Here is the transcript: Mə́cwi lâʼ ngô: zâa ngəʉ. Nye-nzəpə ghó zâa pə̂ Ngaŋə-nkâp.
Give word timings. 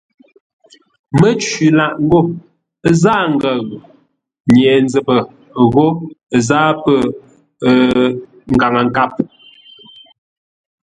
Mə́cwi 1.19 1.65
lâʼ 1.77 1.93
ngô: 2.03 2.19
zâa 3.01 3.21
ngəʉ. 3.33 3.57
Nye-nzəpə 4.51 5.15
ghó 5.73 5.85
zâa 6.47 6.69
pə̂ 6.83 6.97
Ngaŋə-nkâp. 8.53 9.13